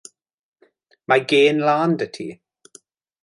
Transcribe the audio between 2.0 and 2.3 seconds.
ti.